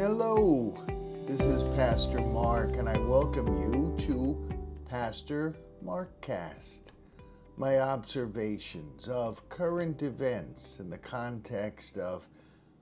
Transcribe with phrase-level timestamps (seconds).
[0.00, 0.74] Hello,
[1.26, 4.48] this is Pastor Mark, and I welcome you to
[4.88, 5.54] Pastor
[5.84, 6.80] Markcast.
[7.58, 12.26] My observations of current events in the context of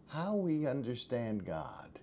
[0.07, 1.99] how we understand God,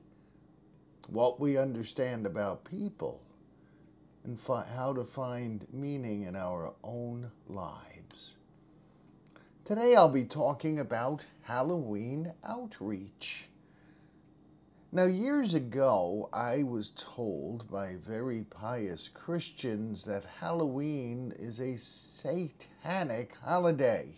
[1.07, 3.21] what we understand about people,
[4.25, 8.36] and fi- how to find meaning in our own lives.
[9.63, 13.47] Today I'll be talking about Halloween outreach.
[14.95, 23.35] Now, years ago, I was told by very pious Christians that Halloween is a satanic
[23.43, 24.13] holiday.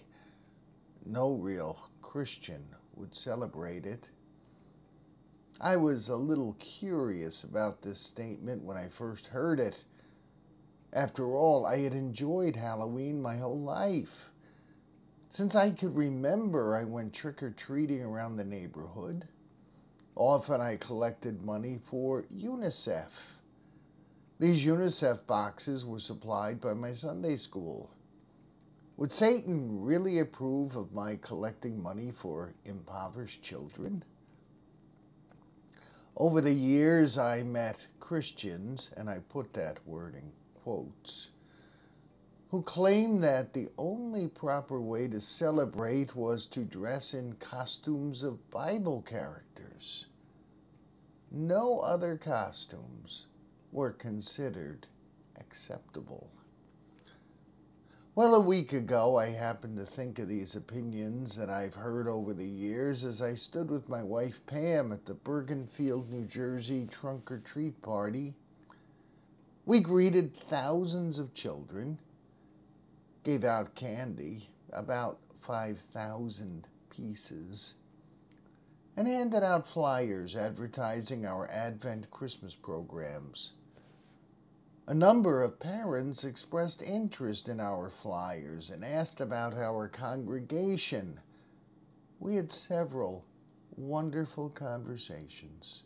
[1.03, 2.63] No real Christian
[2.93, 4.07] would celebrate it.
[5.59, 9.83] I was a little curious about this statement when I first heard it.
[10.93, 14.29] After all, I had enjoyed Halloween my whole life.
[15.31, 19.27] Since I could remember, I went trick or treating around the neighborhood.
[20.17, 23.37] Often I collected money for UNICEF.
[24.39, 27.91] These UNICEF boxes were supplied by my Sunday school.
[28.97, 34.03] Would Satan really approve of my collecting money for impoverished children?
[36.15, 40.31] Over the years, I met Christians, and I put that word in
[40.63, 41.27] quotes,
[42.49, 48.49] who claimed that the only proper way to celebrate was to dress in costumes of
[48.49, 50.05] Bible characters.
[51.29, 53.25] No other costumes
[53.73, 54.87] were considered
[55.37, 56.29] acceptable.
[58.15, 62.33] Well, a week ago, I happened to think of these opinions that I've heard over
[62.33, 67.29] the years as I stood with my wife Pam at the Bergenfield, New Jersey trunk
[67.29, 68.33] or treat party.
[69.67, 71.99] We greeted thousands of children,
[73.23, 77.73] gave out candy, about 5,000 pieces,
[78.95, 83.51] and handed out flyers advertising our Advent Christmas programs.
[84.87, 91.19] A number of parents expressed interest in our flyers and asked about our congregation.
[92.19, 93.25] We had several
[93.75, 95.83] wonderful conversations.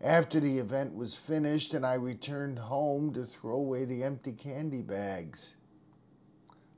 [0.00, 4.82] After the event was finished and I returned home to throw away the empty candy
[4.82, 5.56] bags,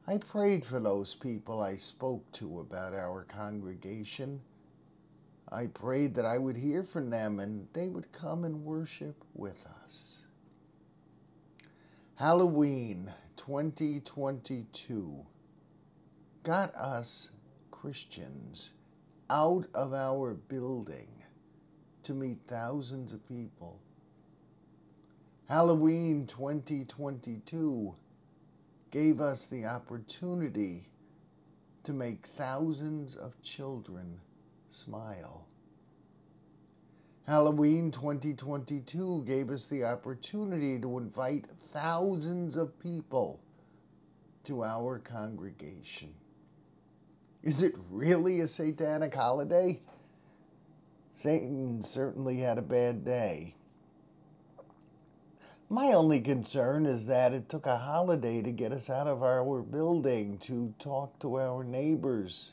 [0.08, 4.40] I prayed for those people I spoke to about our congregation.
[5.50, 9.66] I prayed that I would hear from them and they would come and worship with
[9.82, 10.22] us.
[12.14, 15.26] Halloween 2022
[16.44, 17.30] got us
[17.72, 18.70] Christians
[19.28, 21.08] out of our building
[22.04, 23.80] to meet thousands of people.
[25.48, 27.94] Halloween 2022
[28.96, 30.88] gave us the opportunity
[31.82, 34.18] to make thousands of children
[34.70, 35.46] smile.
[37.26, 43.38] Halloween 2022 gave us the opportunity to invite thousands of people
[44.44, 46.14] to our congregation.
[47.42, 49.78] Is it really a satanic holiday?
[51.12, 53.56] Satan certainly had a bad day.
[55.68, 59.62] My only concern is that it took a holiday to get us out of our
[59.62, 62.52] building to talk to our neighbors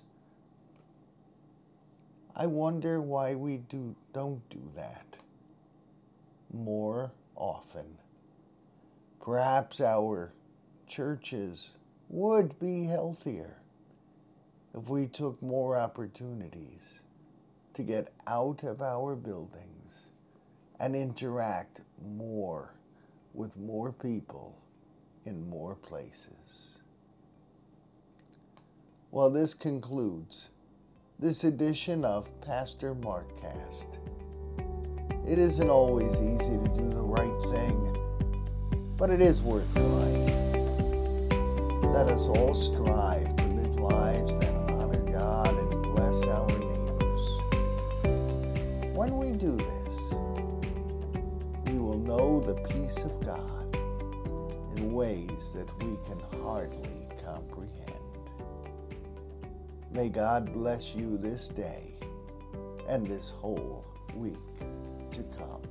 [2.36, 5.18] I wonder why we do, don't do that
[6.52, 8.00] more often.
[9.22, 10.32] Perhaps our
[10.88, 11.72] churches
[12.10, 13.58] would be healthier
[14.74, 17.04] if we took more opportunities
[17.76, 20.08] to get out of our buildings
[20.80, 22.74] and interact more
[23.34, 24.56] with more people
[25.26, 26.78] in more places.
[29.12, 30.50] Well, this concludes
[31.20, 33.98] this edition of Pastor Markcast.
[35.28, 37.96] It isn't always easy to do the right thing,
[38.98, 40.34] but it is worth trying.
[41.94, 47.28] Let us all strive to live lives that honor God and bless our neighbors.
[48.96, 49.83] When we do this,
[52.04, 53.76] know the peace of God
[54.78, 57.94] in ways that we can hardly comprehend.
[59.92, 61.94] May God bless you this day
[62.90, 63.86] and this whole
[64.16, 64.38] week
[65.12, 65.62] to come.